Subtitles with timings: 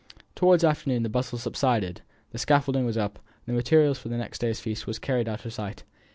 [0.33, 2.01] Towards afternoon the bustle subsided,
[2.31, 5.83] the scaffolding was up, the materials for the next day's feast carried out of sight.